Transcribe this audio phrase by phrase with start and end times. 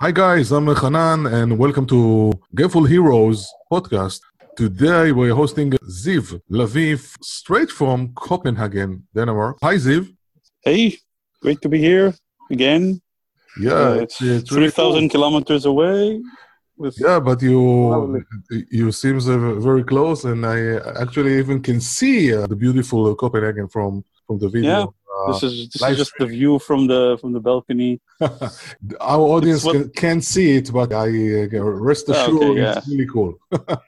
[0.00, 4.20] Hi guys, I'm Hanan and welcome to Gameful Heroes podcast.
[4.56, 5.70] Today we're hosting
[6.02, 9.56] Ziv Lavee straight from Copenhagen, Denmark.
[9.62, 10.14] Hi Ziv.
[10.64, 10.98] Hey,
[11.40, 12.14] great to be here
[12.50, 13.00] again.
[13.60, 15.08] Yeah, Uh, it's, it's really 3,000 cool.
[15.08, 16.20] kilometers away.
[16.76, 17.58] With, Yeah, but you
[17.90, 18.20] Lovely.
[18.70, 19.38] you seems uh,
[19.68, 20.58] very close, and I
[21.02, 24.70] actually even can see uh, the beautiful Copenhagen from from the video.
[24.70, 24.86] Yeah,
[25.16, 28.00] Uh, this is, this is just the view from the from the balcony.
[29.00, 31.08] Our audience what- can, can't see it, but I
[31.44, 31.60] uh,
[31.90, 32.76] rest Ah, okay, assured yeah.
[32.78, 33.32] it's really cool.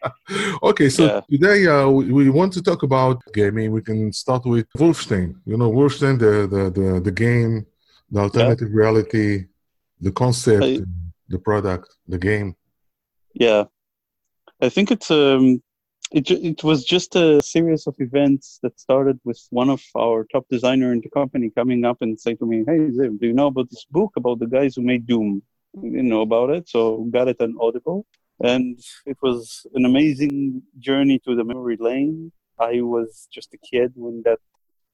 [0.71, 1.21] okay, so Yeah.
[1.31, 3.73] today uh, we, we want to talk about gaming.
[3.73, 5.29] We can start with Wolfenstein.
[5.51, 7.67] You know, Wolfenstein, the the the, the game,
[8.11, 9.47] the alternative reality,
[10.01, 10.81] the concept, I-
[11.29, 12.55] the product, the game.
[13.35, 13.65] Yeah,
[14.67, 15.63] I think it's um,
[16.11, 20.47] it it was just a series of events that started with one of our top
[20.49, 23.49] designer in the company coming up and say to me, "Hey, Ziv, do you know
[23.49, 25.43] about this book about the guys who made Doom?
[25.75, 28.07] You know about it?" So got it on Audible,
[28.43, 32.33] and it was an amazing journey to the memory lane.
[32.59, 34.41] I was just a kid when that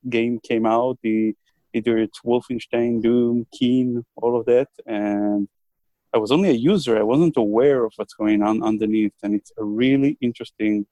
[0.08, 0.98] game came out.
[1.02, 1.34] The
[1.72, 5.48] either it's Wolfenstein, Doom, Keen, all of that, and
[6.12, 6.98] I was only a user.
[6.98, 10.86] I wasn't aware of what's going on underneath, and it's a really interesting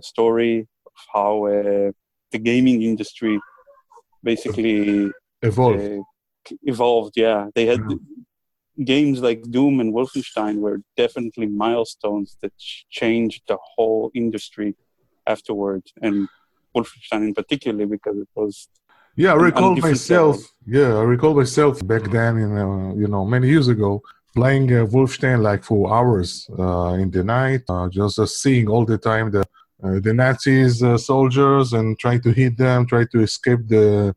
[0.00, 1.90] story of how uh,
[2.32, 3.40] the gaming industry
[4.22, 5.10] basically
[5.42, 5.80] Evolve.
[5.80, 6.02] uh,
[6.62, 7.14] evolved.
[7.16, 7.80] Yeah, they had
[8.84, 12.52] games like Doom and Wolfenstein were definitely milestones that
[12.90, 14.74] changed the whole industry
[15.26, 16.28] afterwards, and
[16.74, 18.68] Wolfenstein in particular because it was
[19.16, 20.36] Yeah, I recall myself.
[20.66, 24.02] Yeah, I recall myself back then, in, uh, you know, many years ago,
[24.34, 28.84] playing uh, Wolfenstein like for hours uh, in the night, uh, just uh, seeing all
[28.84, 29.44] the time the
[29.82, 34.14] the Nazis uh, soldiers and trying to hit them, try to escape the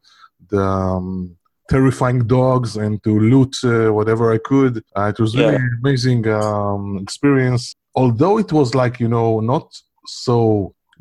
[0.49, 1.35] the um,
[1.69, 4.83] terrifying dogs and to loot uh, whatever I could.
[4.97, 5.79] Uh, it was really Yeah.
[5.81, 7.63] amazing um, experience.
[7.95, 9.67] Although it was like you know not
[10.05, 10.37] so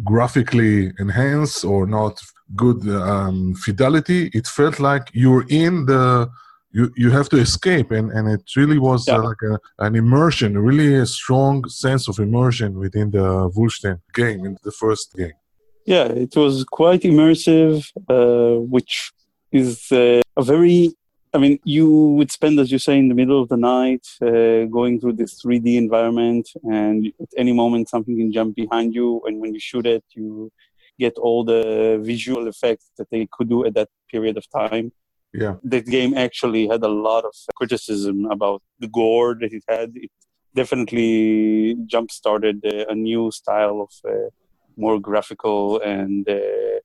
[0.04, 2.14] graphically enhanced or not
[2.56, 6.28] good um, fidelity, it felt like you're in the
[6.72, 10.58] you you have to escape and and it really was uh, like a, an immersion
[10.58, 15.38] really a strong sense of immersion within the Wolfenstein game in the first game
[15.84, 19.12] Yeah, it was quite immersive, uh, which
[19.50, 20.92] is uh, a very.
[21.34, 24.66] I mean, you would spend, as you say, in the middle of the night, uh,
[24.66, 29.40] going through this 3D environment, and at any moment something can jump behind you, and
[29.40, 30.52] when you shoot it, you
[30.98, 34.92] get all the visual effects that they could do at that period of time.
[35.32, 39.90] Yeah That game actually had a lot of criticism about the gore that it had.
[39.94, 40.10] It
[40.54, 43.92] definitely jump started a, a new style of.
[44.12, 44.28] Uh,
[44.76, 46.78] more graphical and uh,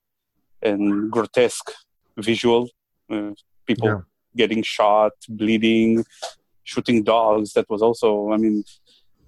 [0.62, 1.72] and grotesque
[2.18, 2.70] visual.
[3.10, 3.32] Uh,
[3.66, 4.02] people Yeah.
[4.36, 6.04] getting shot, bleeding,
[6.64, 7.54] shooting dogs.
[7.54, 8.32] That was also.
[8.32, 8.64] I mean,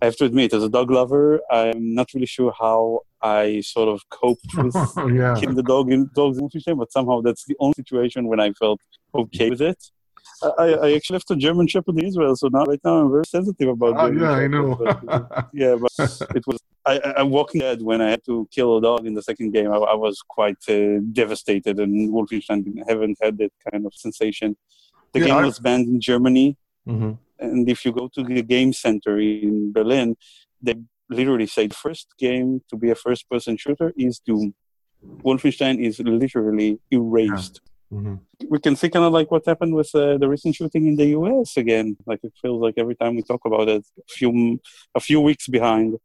[0.02, 3.90] I have to admit, as a dog lover, I'm not really sure how I sort
[3.90, 4.76] of coped with
[5.20, 8.40] yeah killing the dog in dogs in Wolfenstein, but somehow that's the only situation when
[8.40, 8.80] I felt
[9.14, 9.78] okay with it.
[10.42, 13.26] I, I actually left a German Shepherd in Israel, so now right now I'm very
[13.26, 13.96] sensitive about.
[13.98, 15.92] German yeah I know but- yeah, but
[16.36, 16.60] it was.
[16.86, 19.52] I, I, I'm Walking Dead when I had to kill a dog in the second
[19.52, 19.70] game.
[19.72, 24.56] I, I was quite uh, devastated, and Wolfenstein haven't had that kind of sensation.
[25.14, 26.56] The Yeah, game I- was banned in Germany,
[26.88, 27.18] Mhm.
[27.40, 30.16] and if you go to the game center in Berlin,
[30.62, 30.76] they
[31.10, 34.54] literally say the first game to be a first-person shooter is Doom.
[35.26, 37.62] Wolfenstein is literally erased.
[37.92, 38.20] Mhm.
[38.50, 41.08] We can see kind of like what happened with uh, the recent shooting in the
[41.20, 41.58] U.S.
[41.58, 41.98] again.
[42.06, 44.60] Like it feels like every time we talk about it, a few
[45.00, 45.98] a few weeks behind,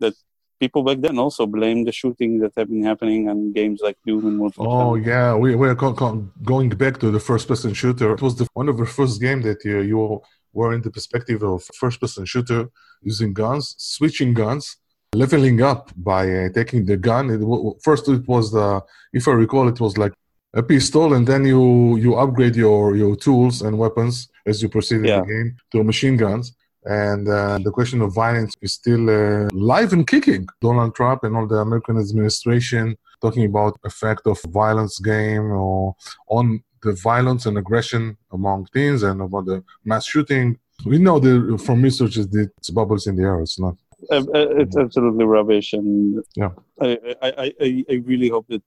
[0.00, 0.14] that
[0.58, 4.26] people back then also blamed the shooting that had been happening on games like Doom
[4.30, 4.82] and Wolfenstein.
[4.82, 8.12] Oh yeah, we we're going back to the first-person shooter.
[8.16, 11.40] It was the, one of the first game that you, you were in the perspective
[11.42, 12.68] of first-person shooter
[13.02, 14.76] using guns, switching guns,
[15.14, 17.30] leveling up by uh, taking the gun.
[17.30, 18.82] It, wa- first, it was the,
[19.12, 20.12] if I recall, it was like
[20.54, 24.96] a pistol, and then you you upgrade your your tools and weapons as you proceed
[24.96, 26.54] in the game to machine guns.
[26.84, 30.46] And uh, the question of violence is still uh, live and kicking.
[30.62, 35.94] Donald Trump and all the American administration talking about effect of violence game or
[36.28, 40.58] on the violence and aggression among teens and about the mass shooting.
[40.86, 43.40] We know the, from researchers that it's bubbles in the air.
[43.40, 43.76] It's not.
[44.10, 46.52] Uh, it's absolutely rubbish, and Yeah.
[46.80, 48.62] I, I, I, I really hope that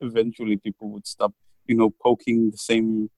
[0.00, 1.32] eventually people would stop,
[1.66, 3.10] you know, poking the same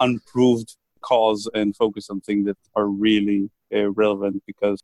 [0.00, 4.42] unproved cause and focus on things that are really uh, relevant.
[4.46, 4.82] Because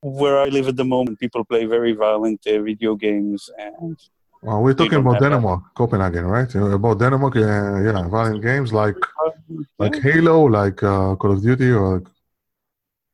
[0.00, 3.96] where I live at the moment, people play very violent uh, video games, and
[4.42, 5.30] Well, we're talking about have that.
[5.30, 6.54] Denmark, Copenhagen, right?
[6.54, 7.40] About Denmark, uh,
[7.86, 8.96] yeah, violent games like
[9.78, 12.08] like Halo, like uh, Call of Duty, or like,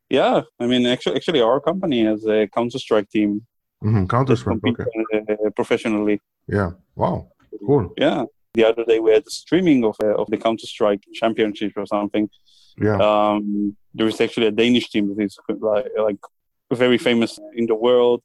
[0.09, 3.45] Yeah, I mean, actually, actually, our company has a Counter Strike team.
[3.83, 4.05] Mm-hmm.
[4.07, 4.85] Counter Strike, okay.
[5.13, 6.21] Uh, professionally.
[6.47, 6.71] Yeah.
[6.95, 7.27] Wow.
[7.65, 7.93] Cool.
[7.97, 8.25] Yeah.
[8.53, 11.85] The other day we had the streaming of uh, of the Counter Strike Championship or
[11.85, 12.29] something.
[12.81, 12.97] Yeah.
[12.97, 16.21] Um, there is actually a Danish team that is like, like
[16.73, 18.21] very famous in the world.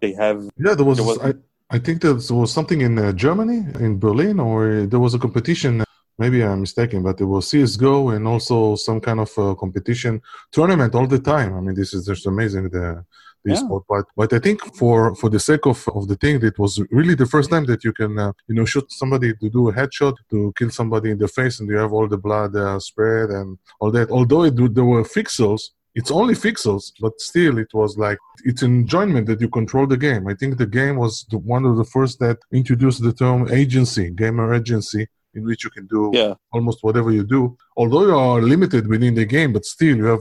[0.00, 0.38] They have.
[0.64, 0.98] Yeah, there was.
[0.98, 1.34] There was I,
[1.70, 5.84] I think there was something in uh, Germany, in Berlin, or there was a competition
[6.18, 10.20] maybe I'm mistaken, but it was CS:GO and also some kind of uh, competition
[10.50, 11.54] tournament all the time.
[11.54, 13.04] I mean, this is just amazing the
[13.44, 14.04] the yeah.
[14.16, 17.26] but I think for for the sake of of the thing, it was really the
[17.26, 20.52] first time that you can uh, you know shoot somebody to do a headshot to
[20.56, 23.90] kill somebody in the face, and you have all the blood uh, spread and all
[23.92, 24.10] that.
[24.10, 25.62] Although it, there were pixels.
[25.94, 30.28] It's only pixels, but still, it was like it's enjoyment that you control the game.
[30.28, 34.10] I think the game was the, one of the first that introduced the term agency,
[34.10, 36.34] gamer agency, in which you can do yeah.
[36.52, 37.56] almost whatever you do.
[37.76, 40.20] Although you are limited within the game, but still you have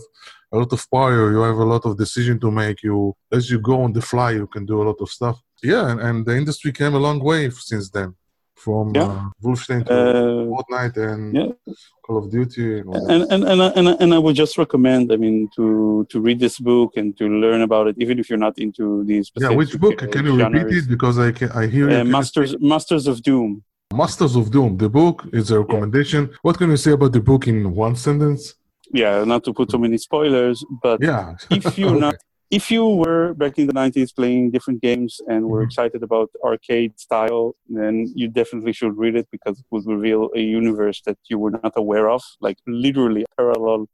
[0.52, 1.32] a lot of power.
[1.32, 2.84] You have a lot of decision to make.
[2.84, 5.42] You as you go on the fly, you can do a lot of stuff.
[5.64, 8.16] Yeah, and, and the industry came a long way since then.
[8.56, 9.04] From yeah.
[9.04, 10.14] uh, Wolfenstein to uh,
[10.50, 11.74] Fortnite and yeah.
[12.04, 15.14] Call of Duty, and, and and, and and and I would just recommend.
[15.14, 18.40] I mean, to to read this book and to learn about it, even if you're
[18.40, 19.32] not into these.
[19.36, 20.00] Yeah, which book?
[20.12, 20.64] Can you genres.
[20.64, 23.64] repeat it because I can I hear uh, Masters Masters of Doom.
[23.94, 26.28] Masters of Doom, the book is a recommendation.
[26.28, 26.38] Yeah.
[26.42, 28.56] What can you say about the book in one sentence?
[28.94, 31.36] Yeah, not to put so many spoilers, but yeah.
[31.52, 32.00] if you're okay.
[32.00, 32.16] not
[32.50, 35.68] if you were back in the 90s playing different games and were mm-hmm.
[35.68, 40.40] excited about arcade style, then you definitely should read it because it would reveal a
[40.40, 43.88] universe that you were not aware of, like literally a parallel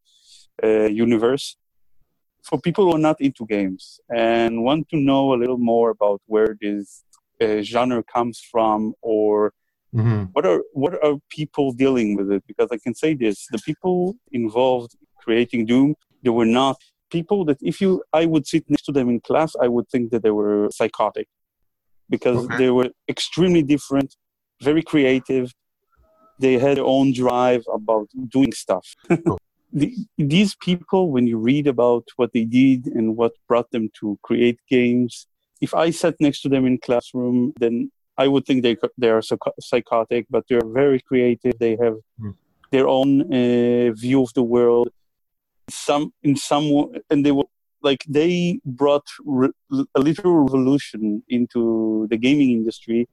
[0.64, 1.58] uh, universe.
[2.44, 6.22] For people who are not into games and want to know a little more about
[6.28, 7.04] where this
[7.42, 9.54] uh, genre comes from or
[9.94, 10.24] Mm-hmm.
[10.34, 12.44] What are what are people dealing with it?
[12.48, 16.78] Because I can say this: the people involved creating Doom, they were not
[17.12, 20.12] people that if you I would sit next to them in class, I would think
[20.12, 21.28] that they were psychotic
[22.10, 22.58] because okay.
[22.58, 24.16] they were extremely different,
[24.62, 25.46] very creative.
[26.40, 28.08] They had their own drive about
[28.38, 28.88] doing stuff.
[29.76, 34.20] The, these people, when you read about what they did and what brought them to
[34.22, 35.26] create games,
[35.62, 39.22] if I sat next to them in classroom, then I would think they they are
[39.60, 41.58] psychotic, but they're very creative.
[41.60, 42.36] They have mm.
[42.72, 44.90] their own uh, view of the world.
[45.70, 46.66] Some in some
[47.10, 47.50] and they were
[47.82, 49.58] like they brought re-
[49.96, 53.08] a literal revolution into the gaming industry,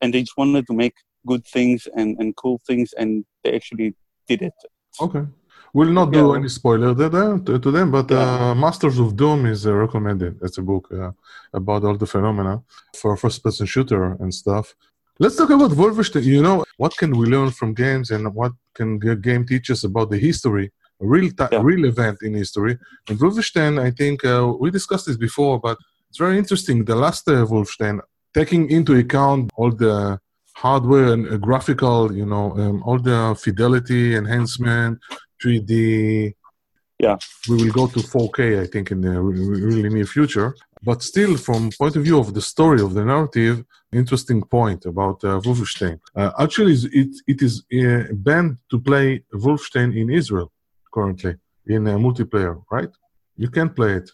[0.00, 0.94] and they just wanted to make
[1.26, 3.94] good things and, and cool things, and they actually
[4.28, 4.54] did it.
[5.00, 5.24] Okay.
[5.72, 6.36] We'll not do yeah.
[6.36, 8.50] any spoiler to them, to them but yeah.
[8.50, 10.38] uh, Masters of Doom is uh, recommended.
[10.42, 11.12] It's a book uh,
[11.52, 12.62] about all the phenomena
[12.96, 14.74] for first-person shooter and stuff.
[15.18, 16.24] Let's talk about Wolfenstein.
[16.24, 19.84] You know, what can we learn from games and what can a game teach us
[19.84, 21.60] about the history, a real, ta- yeah.
[21.62, 22.78] real event in history?
[23.08, 25.78] And Wolfenstein, I think uh, we discussed this before, but
[26.08, 26.84] it's very interesting.
[26.84, 28.00] The last uh, Wolfenstein,
[28.34, 30.20] taking into account all the
[30.54, 34.98] hardware and uh, graphical, you know, um, all the fidelity enhancement,
[35.42, 36.34] 3D.
[36.98, 37.16] Yeah,
[37.48, 40.54] we will go to 4K, I think, in the really near future.
[40.82, 45.22] But still, from point of view of the story of the narrative, interesting point about
[45.24, 45.98] uh, Wolfenstein.
[46.14, 50.48] Uh, actually, it it is uh, banned to play Wolfenstein in Israel
[50.94, 51.34] currently
[51.66, 52.92] in multiplayer, right?
[53.36, 54.10] You can't play it.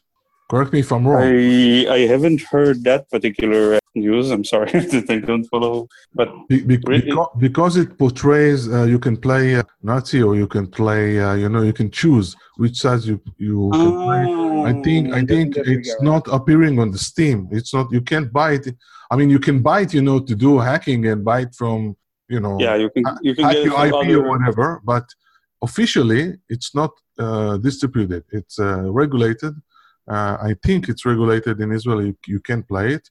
[0.52, 1.22] Correct me if I'm wrong.
[1.22, 4.26] I I haven't heard that particular news.
[4.34, 8.98] I'm sorry that I don't follow, but be, be, because, because, it portrays uh, you
[8.98, 12.76] can play uh, Nazi or you can play uh, you know you can choose which
[12.82, 14.24] side you you can play.
[14.68, 17.38] I oh, think I think it's not appearing on the Steam.
[17.58, 18.66] It's not you can't buy it.
[19.10, 21.96] I mean you can buy it you know to do hacking and buy it from
[22.34, 24.18] you know yeah you can you can get your IP other...
[24.20, 25.06] or whatever, but
[25.68, 26.22] officially
[26.54, 28.24] it's not uh, distributed.
[28.38, 29.54] It's uh, regulated.
[30.08, 32.04] Uh, I think it's regulated in Israel.
[32.04, 33.08] You, you can play it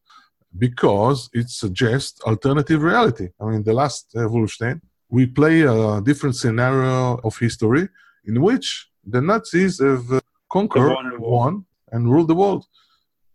[0.58, 3.30] because it suggests alternative reality.
[3.40, 7.88] I mean, the last uh, Wolfenstein, we play a different scenario of history
[8.26, 10.20] in which the Nazis have uh,
[10.52, 12.66] conquered, won, and ruled the world.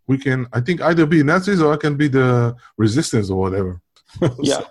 [0.07, 3.81] We can, I think, either be Nazis or I can be the resistance or whatever.
[4.41, 4.61] Yeah.
[4.61, 4.67] so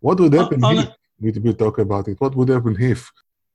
[0.00, 0.86] what would happen uh,
[1.20, 2.20] if we, we talk about it?
[2.20, 3.10] What would happen if?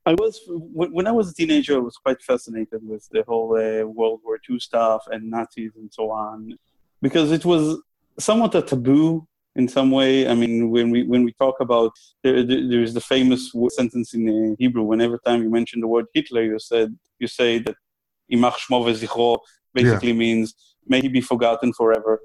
[0.05, 1.75] I was when I was a teenager.
[1.75, 5.93] I was quite fascinated with the whole uh, World War II stuff and Nazis and
[5.93, 6.57] so on,
[7.01, 7.79] because it was
[8.19, 10.27] somewhat a taboo in some way.
[10.27, 11.91] I mean, when we when we talk about
[12.23, 14.83] there, there is the famous sentence in uh, Hebrew.
[14.83, 17.75] Whenever time you mention the word Hitler, you said you say that
[18.33, 19.37] "Imach shmo v'zichro"
[19.73, 20.25] basically yeah.
[20.25, 20.55] means
[20.87, 22.19] may he be forgotten forever.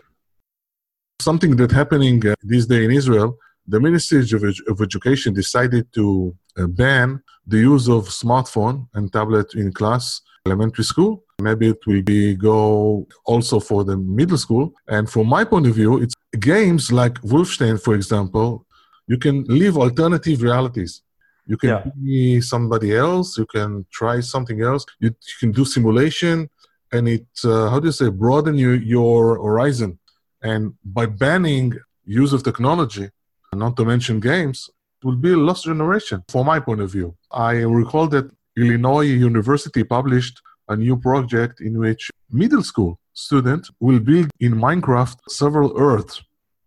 [1.21, 3.37] Something that happening uh, this day in Israel.
[3.69, 9.55] The Ministry of, of Education decided to uh, ban the use of smartphone and tablet
[9.55, 11.25] in class, elementary school.
[11.41, 14.73] Maybe it will be go also for the middle school.
[14.89, 18.67] And from my point of view, it's games like Wolfenstein, for example.
[19.07, 21.03] You can live alternative realities.
[21.47, 21.85] You can Yeah.
[22.03, 23.39] be somebody else.
[23.39, 24.85] You can try something else.
[24.99, 26.49] You, you can do simulation,
[26.93, 29.99] and it uh, how do you say broaden your, your horizon.
[30.43, 33.11] And by banning use of technology,
[33.59, 34.71] not to mention games,
[35.03, 36.25] will be a lost generation.
[36.29, 41.79] From my point of view, I recall that Illinois University published a new project in
[41.79, 46.23] which middle school students will build in Minecraft several Earths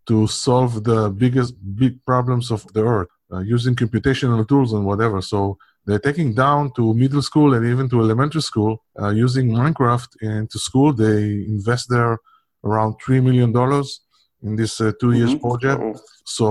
[0.06, 5.20] to solve the biggest big problems of the Earth uh, using computational tools and whatever.
[5.22, 10.10] So they're taking down to middle school and even to elementary school uh, using Minecraft
[10.22, 10.92] into school.
[10.92, 11.22] They
[11.56, 12.18] invest there
[12.64, 14.00] around three million dollars
[14.46, 15.40] in this uh, two years Mhm.
[15.46, 15.80] project.
[15.96, 16.04] So-
[16.38, 16.46] So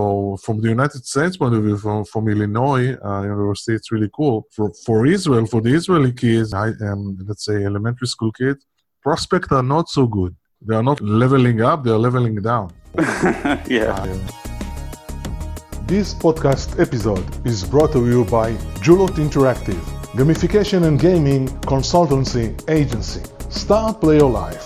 [0.45, 4.35] from the United States point of view, from, from Illinois uh, University, it's really cool.
[4.55, 8.61] For for Israel, for the Israeli kids, I, um, let's say elementary school kids,
[9.07, 10.31] prospects are not so good.
[10.67, 12.67] They are not leveling up; they are leveling down.
[13.77, 13.95] yeah.
[15.87, 18.47] This podcast episode is brought to you by
[18.85, 19.81] Juloot Interactive,
[20.19, 21.43] gamification and gaming
[21.73, 22.45] consultancy
[22.79, 23.21] agency.
[23.49, 24.65] Start Play Your Life.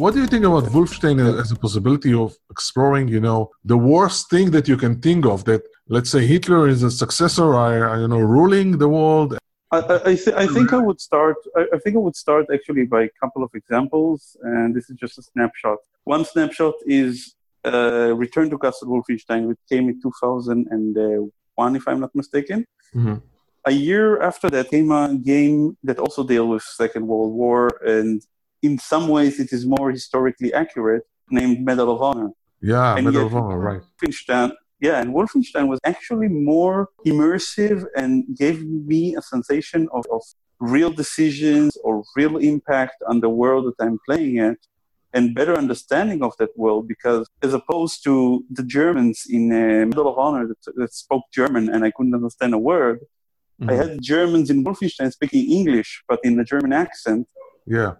[0.00, 4.30] What do you think about Wolfenstein as a possibility of exploring, you know, the worst
[4.30, 5.44] thing that you can think of?
[5.44, 9.36] That let's say Hitler is a successor, I, I you know, ruling the world.
[9.70, 9.78] I,
[10.12, 11.36] I, th- I think I would start.
[11.54, 14.96] I, I think I would start actually by a couple of examples, and this is
[14.96, 15.78] just a snapshot.
[16.04, 17.34] One snapshot is
[17.66, 22.64] uh, Return to Castle Wolfenstein, which came in 2001, if I'm not mistaken.
[22.94, 23.20] Mhm.
[23.66, 28.22] A year after that came a game that also dealt with Second World War, and
[28.62, 32.30] in some ways it is more historically accurate, named Medal of Honor.
[32.60, 33.82] Yeah, And Medal of Honor, right?
[34.02, 40.22] Wolfenstein, yeah, and Wolfenstein was actually more immersive and gave me a sensation of, of
[40.58, 44.58] real decisions or real impact on the world that I'm playing at
[45.12, 50.08] and better understanding of that world because as opposed to the Germans in uh, Medal
[50.08, 53.00] of Honor that, that spoke German and I couldn't understand a word,
[53.68, 53.76] I Mhm.
[53.82, 57.26] had Germans in Wolfenstein speaking English but in a German accent
[57.66, 57.92] Yeah,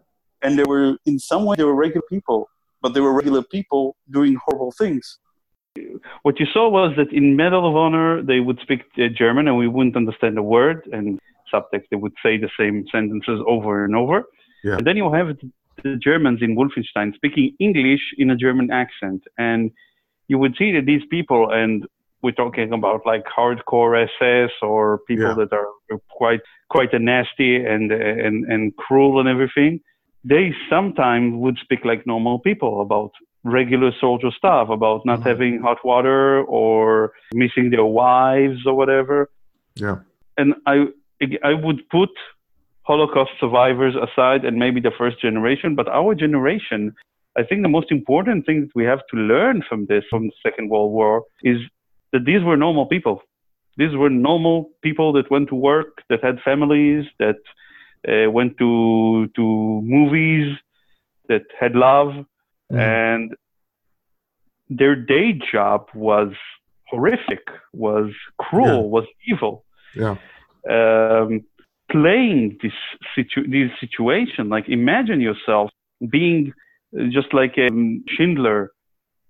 [0.42, 2.49] and they were in some way they were regular people
[2.82, 5.18] but they were regular people doing horrible things
[6.23, 9.56] what you saw was that in medal of honor they would speak uh, german and
[9.56, 11.18] we wouldn't understand a word and
[11.52, 14.25] subtext they would say the same sentences over and over
[14.64, 14.76] Yeah.
[14.76, 15.28] and then you have
[15.85, 19.70] the germans in wolfenstein speaking english in a german accent and
[20.28, 21.87] you would see that these people and
[22.23, 25.35] we're talking about like hardcore ss or people Yeah.
[25.40, 25.68] that are
[26.20, 26.42] quite
[26.75, 27.87] quite nasty and
[28.26, 29.80] and and cruel and everything
[30.24, 33.12] they sometimes would speak like normal people about
[33.44, 35.26] regular soldier stuff, about not Mhm.
[35.26, 39.30] having hot water or missing their wives or whatever.
[39.76, 39.96] yeah,
[40.36, 40.88] And I,
[41.42, 42.10] I would put
[42.82, 46.92] Holocaust survivors aside and maybe the first generation, but our generation,
[47.38, 50.32] I think the most important thing that we have to learn from this, from the
[50.42, 51.58] Second World War, is
[52.12, 53.22] that these were normal people.
[53.76, 57.36] These were normal people that went to work, that had families, that
[58.09, 59.42] uh, went to to
[59.83, 60.57] movies,
[61.28, 62.26] that had love,
[62.73, 62.78] Mhm.
[62.78, 63.37] and
[64.69, 66.33] their day job was
[66.88, 69.64] horrific, was cruel, was evil.
[69.95, 70.16] yeah,
[70.69, 71.45] Um,
[71.90, 72.78] playing this
[73.14, 75.71] situ- this situation, like imagine yourself
[76.09, 76.52] being
[77.11, 78.71] just like um, Schindler,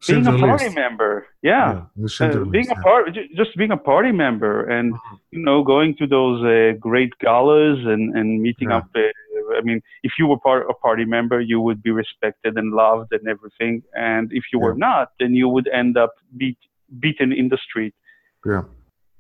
[0.07, 4.12] being a party member, yeah, Schindler uh, being a part, ju- just being a party
[4.12, 5.19] member, and Mhm.
[5.30, 8.78] you know, going to those uh, great galas and and meeting Yeah.
[8.78, 8.88] up.
[8.95, 12.69] Uh, I mean, if you were part a party member, you would be respected and
[12.73, 13.83] loved and everything.
[13.95, 16.59] And if you were not, then you would end up beat,
[17.02, 17.95] beaten in the street.
[18.47, 18.62] Yeah.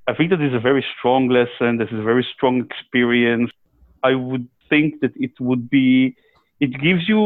[0.06, 1.70] I think that is a very strong lesson.
[1.78, 3.50] This is a very strong experience.
[4.02, 6.16] I would think that it would be,
[6.60, 7.20] it gives you,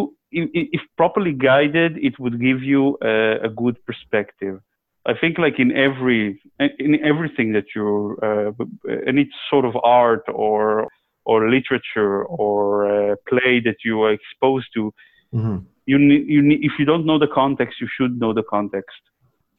[0.72, 4.60] if properly guided, it would give you a, a good perspective.
[5.06, 6.40] I think like in every,
[6.78, 8.52] in everything that you're, uh,
[9.06, 10.88] any sort of art or,
[11.24, 14.92] or literature or uh, play that you are exposed to,
[15.34, 15.64] Mhm.
[15.86, 19.00] you need, you need, if you don't know the context, you should know the context,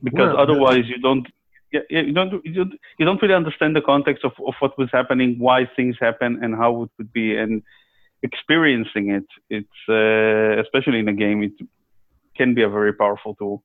[0.02, 1.28] because Well, otherwise you don't,
[1.72, 5.30] you don't, you don't, you don't really understand the context of, of what was happening,
[5.38, 7.62] why things happen, and how it would be, and
[8.30, 9.28] experiencing it.
[9.58, 11.56] It's uh, especially in a game, it
[12.40, 13.58] can be a very powerful tool.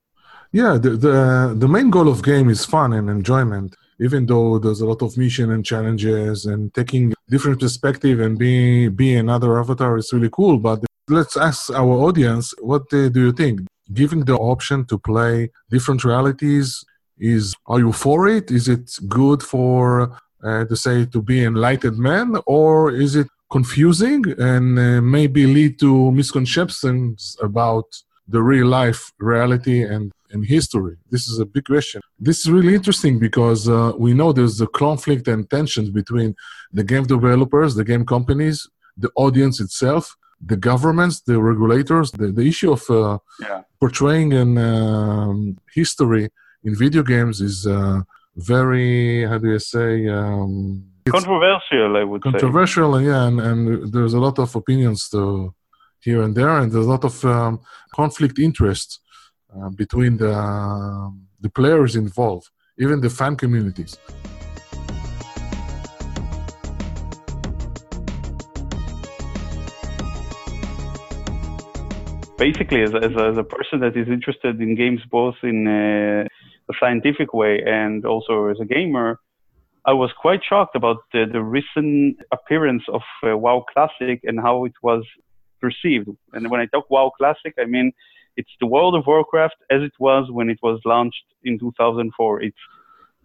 [0.61, 1.17] Yeah, the, the
[1.63, 3.71] the main goal of game is fun and enjoyment.
[4.01, 8.95] even though there's a lot of mission and challenges and taking different perspective and being
[8.95, 10.57] being another avatar is really cool.
[10.59, 13.61] But let's ask our audience, what do you think?
[13.93, 16.85] Giving the option to play different realities
[17.19, 18.51] is are you for it?
[18.51, 24.23] Is it good for uh, to say to be enlightened man, or is it confusing
[24.39, 27.87] and uh, maybe lead to misconceptions about
[28.29, 30.97] the real life reality and, and history?
[31.11, 32.01] This is a big question.
[32.19, 36.35] This is really interesting because uh, we know there's a conflict and tensions between
[36.73, 42.11] the game developers, the game companies, the audience itself, the governments, the regulators.
[42.13, 43.63] The, the issue of uh, yeah.
[43.79, 46.31] portraying an um, history
[46.65, 48.01] in video games is uh,
[48.37, 52.31] very, how do you say, um, controversial, I would say.
[52.31, 53.07] controversial, say.
[53.07, 55.55] yeah, and, and there's a lot of opinions to
[56.01, 57.61] here and there, and there's a lot of um,
[57.95, 59.01] conflict interest
[59.55, 60.33] uh, between the
[61.41, 63.97] the players involved, even the fan communities.
[72.37, 76.25] Basically, as, as, as, a person that is interested in games both in uh,
[76.71, 79.21] a scientific way and also as a gamer,
[79.87, 84.65] I was quite shocked about the, the recent appearance of uh, WoW Classic and how
[84.65, 85.05] it was
[85.61, 86.09] perceived.
[86.33, 87.93] And when I talk WoW Classic, I mean
[88.37, 92.43] it's the World of Warcraft as it was when it was launched in 2004.
[92.43, 92.57] It's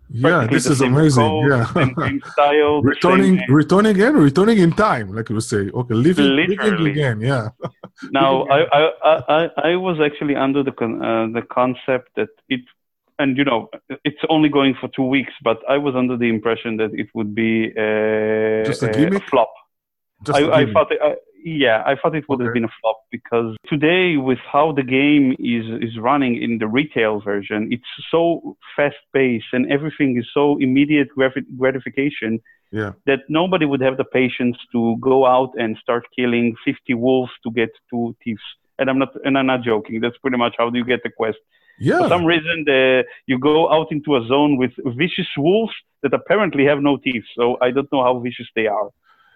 [0.10, 1.48] yeah, this is amazing.
[1.50, 1.66] Yeah,
[2.34, 5.70] style, returning, returning again, returning in time, like you say.
[5.70, 7.22] Okay, living, living again.
[7.22, 7.50] Yeah.
[8.12, 12.62] now, I, I, I, I was actually under the con- uh, the concept that it
[13.20, 13.70] and you know
[14.04, 17.34] it's only going for two weeks but i was under the impression that it would
[17.34, 19.52] be a, just a, a flop.
[20.26, 22.46] Just I, I thought I, uh, yeah i thought it would okay.
[22.46, 26.68] have been a flop because today with how the game is is running in the
[26.68, 31.10] retail version it's so fast paced and everything is so immediate
[31.58, 32.40] gratification
[32.72, 32.92] yeah.
[33.06, 37.52] that nobody would have the patience to go out and start killing 50 wolves to
[37.52, 38.42] get two thieves.
[38.78, 40.02] And i'm not and i'm not joking.
[40.02, 41.38] That's pretty much how you get the quest
[41.80, 42.00] yeah.
[42.00, 46.66] For some reason, the, you go out into a zone with vicious wolves that apparently
[46.66, 47.26] have no teeth.
[47.36, 48.90] So I don't know how vicious they are.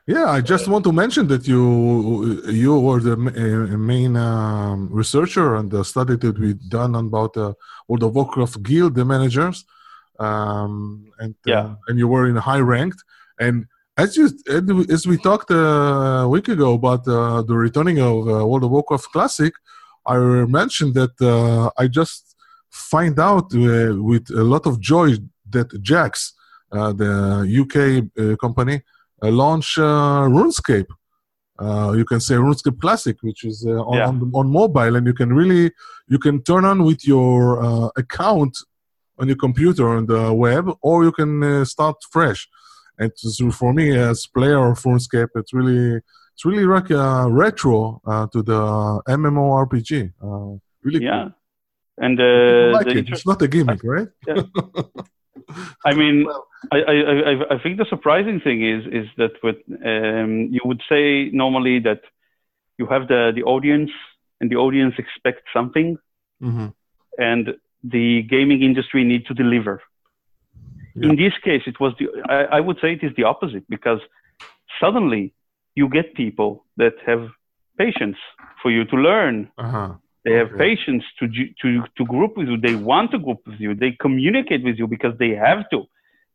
[0.07, 5.55] Yeah, I just want to mention that you you were the uh, main um, researcher
[5.55, 7.53] on the study that we done about the
[7.87, 9.65] World of Warcraft guild, the managers,
[10.19, 13.03] um, and uh, and you were in high ranked.
[13.39, 14.25] And as you
[14.89, 18.71] as we talked uh, a week ago about uh, the returning of uh, World of
[18.71, 19.53] Warcraft Classic,
[20.07, 22.28] I mentioned that uh, I just
[22.69, 25.15] find out uh, with a lot of joy
[25.49, 26.33] that Jagex,
[26.71, 27.75] uh, the UK
[28.21, 28.81] uh, company,
[29.23, 30.87] uh, launch uh, RuneScape.
[31.57, 34.07] Uh, you can say RuneScape Classic, which is on, yeah.
[34.07, 35.71] on, on, mobile, and you can really
[36.07, 38.57] you can turn on with your account
[39.17, 42.47] on your computer on the web, or you can start fresh.
[42.97, 45.99] And so for me, as player of RuneScape, it's really
[46.33, 48.01] it's really like retro
[48.31, 50.13] to the MMORPG.
[50.83, 51.23] really yeah.
[51.23, 51.38] Cool.
[51.99, 53.09] And uh, like it.
[53.09, 54.07] it's not a gimmick, right?
[54.25, 54.43] Yeah.
[55.85, 56.27] I mean,
[56.71, 61.29] I, I, I think the surprising thing is is that with um, you would say
[61.31, 62.01] normally that
[62.77, 63.91] you have the the audience
[64.39, 65.97] and the audience expects something,
[66.41, 66.67] mm-hmm.
[67.17, 69.81] and the gaming industry need to deliver.
[70.95, 71.09] Yeah.
[71.09, 73.99] In this case, it was the I, I would say it is the opposite because
[74.79, 75.33] suddenly
[75.75, 77.29] you get people that have
[77.77, 78.17] patience
[78.61, 79.49] for you to learn.
[79.57, 79.93] Uh-huh.
[80.25, 80.57] They have okay.
[80.57, 81.27] patience to,
[81.61, 82.57] to, to group with you.
[82.57, 83.73] They want to group with you.
[83.73, 85.85] They communicate with you because they have to.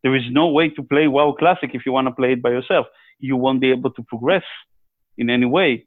[0.03, 2.51] There is no way to play WoW Classic if you want to play it by
[2.51, 2.87] yourself.
[3.19, 4.45] You won't be able to progress
[5.17, 5.87] in any way.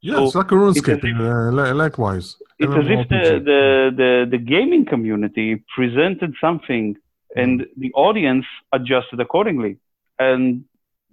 [0.00, 2.36] Yeah, so it's like a RuneScape, uh, likewise.
[2.58, 6.96] It's as if the, the, the, the gaming community presented something
[7.34, 7.66] and mm.
[7.78, 9.78] the audience adjusted accordingly.
[10.18, 10.64] And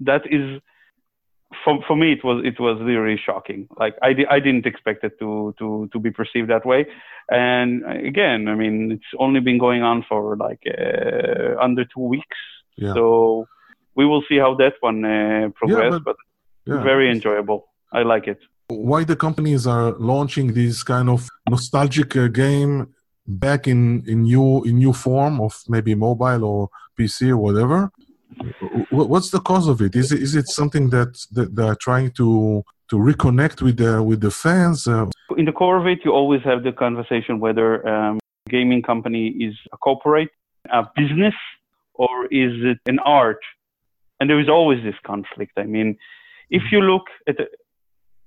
[0.02, 0.62] that is
[1.64, 3.68] for, for me it was it was really shocking.
[3.78, 6.86] Like I, di- I didn't expect it to to to be perceived that way.
[7.30, 12.38] And again i mean it's only been going on for like uh, under two weeks.
[12.78, 12.94] Yeah.
[12.94, 13.48] so
[13.96, 16.16] we will see how that one uh, progress yeah, but, but
[16.66, 16.84] yeah.
[16.84, 17.68] very enjoyable.
[17.92, 18.40] I like it.
[18.70, 22.94] Why the companies are launching this kind of nostalgic uh, game
[23.28, 27.92] back in in new in new form of maybe mobile or pc or whatever
[28.90, 29.96] What's the cause of it?
[29.96, 34.22] Is it is it something that, that they're trying to to reconnect with the with
[34.22, 34.88] the fans?
[34.88, 39.30] Uh, in the core of it, you always have the conversation whether um, gaming company
[39.30, 40.30] is a corporate,
[40.72, 41.34] a business,
[41.94, 43.40] or is it an art?
[44.20, 45.54] And there is always this conflict.
[45.58, 45.98] I mean,
[46.50, 47.48] if you look at the,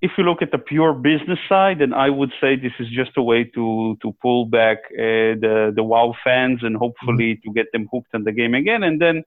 [0.01, 3.13] if you look at the pure business side, then I would say this is just
[3.17, 7.49] a way to to pull back uh, the the WoW fans and hopefully mm-hmm.
[7.49, 9.25] to get them hooked on the game again, and then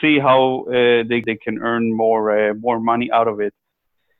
[0.00, 3.54] see how uh, they they can earn more uh, more money out of it.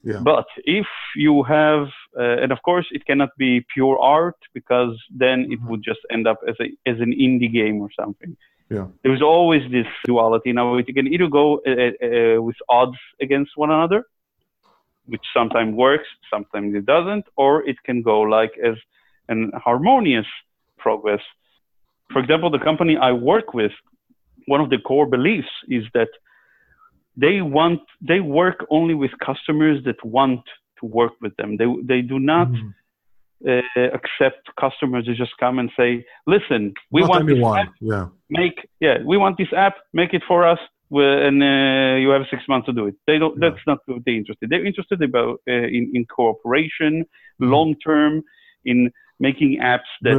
[0.04, 0.20] Yeah.
[0.22, 5.40] But if you have, uh, and of course, it cannot be pure art because then
[5.40, 5.68] it mm-hmm.
[5.68, 8.36] would just end up as a as an indie game or something.
[8.70, 8.86] Yeah.
[9.02, 10.52] There's always this duality.
[10.52, 14.04] Now you can either go uh, uh, with odds against one another,
[15.06, 18.76] which sometimes works, sometimes it doesn't, or it can go like as
[19.28, 20.26] an harmonious
[20.76, 21.22] progress.
[22.12, 23.72] For example, the company I work with,
[24.48, 26.08] one of the core beliefs is that
[27.16, 30.44] they want they work only with customers that want
[30.80, 31.56] to work with them.
[31.56, 32.74] They they do not mm.
[33.52, 37.56] uh, accept customers who just come and say, "Listen, we not want anyone.
[37.56, 37.74] this app.
[37.80, 38.06] Yeah.
[38.30, 39.76] Make yeah, we want this app.
[39.92, 42.94] Make it for us and uh, you have six months to do it.
[43.06, 43.36] They don't.
[43.40, 43.50] Yeah.
[43.50, 44.50] That's not what they're interested.
[44.50, 47.50] They're interested about uh, in in cooperation, mm-hmm.
[47.50, 48.22] long term,
[48.64, 48.90] in
[49.20, 50.16] making apps that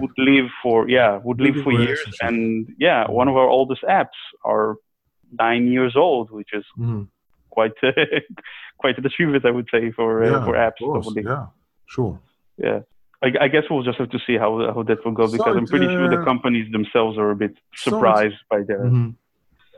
[0.00, 2.00] would live for yeah would live for years.
[2.20, 4.76] And yeah, one of our oldest apps are
[5.38, 7.02] nine years old, which is mm-hmm.
[7.50, 7.92] quite uh,
[8.78, 11.24] quite an achievement, I would say, for uh, yeah, for apps.
[11.24, 11.46] Yeah,
[11.86, 12.20] sure.
[12.56, 12.80] Yeah.
[13.22, 15.58] I, I, guess we'll just have to see how how that will go because so
[15.58, 19.10] I'm pretty sure the uh, companies themselves are a bit surprised so by their mm-hmm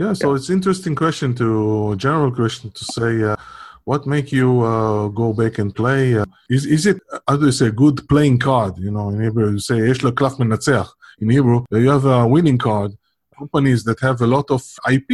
[0.01, 0.37] yeah, so yeah.
[0.37, 3.37] it's interesting question to general question to say uh,
[3.86, 6.18] what make you uh, go back and play?
[6.18, 8.78] Uh, is is it how do you say good playing card?
[8.78, 10.40] You know, in Hebrew you say יש לו קלף
[11.20, 12.92] In Hebrew, you have a winning card.
[13.38, 14.62] Companies that have a lot of
[14.96, 15.10] IP,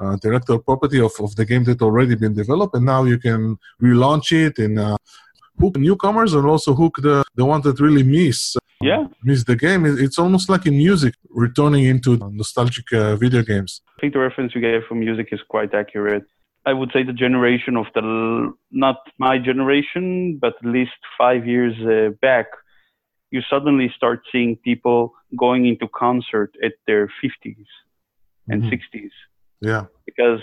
[0.00, 3.58] uh, intellectual property of, of the game that already been developed, and now you can
[3.82, 4.96] relaunch it and uh,
[5.60, 9.84] hook newcomers and also hook the the ones that really miss yeah miss the game
[9.86, 14.54] it's almost like in music returning into nostalgic uh, video games i think the reference
[14.54, 16.24] you gave for music is quite accurate
[16.65, 21.75] i would say the generation of the not my generation but at least five years
[21.85, 22.47] uh, back
[23.31, 27.65] you suddenly start seeing people going into concert at their 50s
[28.47, 28.97] and mm-hmm.
[28.97, 29.11] 60s
[29.61, 29.85] yeah.
[30.05, 30.39] Because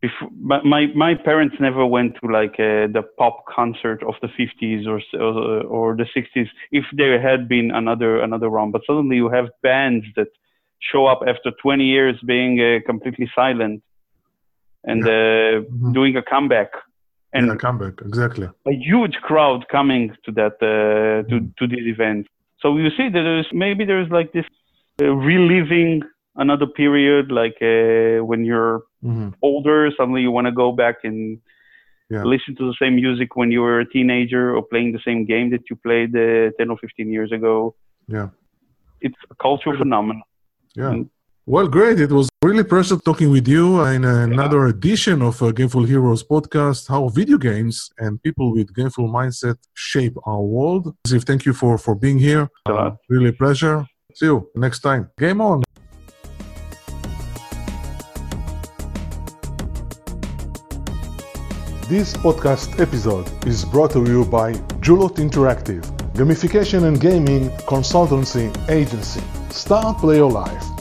[0.00, 4.86] before, my my parents never went to like uh, the pop concert of the 50s
[4.86, 5.00] or
[5.64, 8.72] or the 60s if there had been another another round.
[8.72, 10.28] But suddenly you have bands that
[10.80, 13.82] show up after 20 years being uh, completely silent
[14.84, 15.12] and yeah.
[15.12, 15.92] uh, mm-hmm.
[15.92, 16.70] doing a comeback
[17.32, 21.56] and yeah, a comeback exactly a huge crowd coming to that uh, to mm.
[21.56, 22.26] to this event
[22.60, 24.44] so you see that there's maybe there's like this
[25.00, 26.02] uh, reliving
[26.36, 29.30] another period, like uh, when you're mm-hmm.
[29.42, 31.38] older, suddenly you want to go back and
[32.08, 32.24] yeah.
[32.24, 35.50] listen to the same music when you were a teenager or playing the same game
[35.50, 37.74] that you played uh, 10 or 15 years ago.
[38.08, 38.28] Yeah.
[39.00, 40.22] It's a cultural phenomenon.
[40.74, 40.90] Yeah.
[40.90, 41.10] And,
[41.46, 41.98] well, great.
[42.00, 44.70] It was really pleasure talking with you in another yeah.
[44.70, 50.16] edition of uh, Gameful Heroes podcast, how video games and people with gameful mindset shape
[50.26, 50.94] our world.
[51.08, 52.48] Ziv, thank you for, for being here.
[52.66, 53.86] Uh, really pleasure.
[54.14, 55.10] See you next time.
[55.18, 55.62] Game on.
[61.88, 65.82] This podcast episode is brought to you by Juloot Interactive,
[66.14, 69.22] gamification and gaming consultancy agency.
[69.50, 70.79] Start Play Your Life.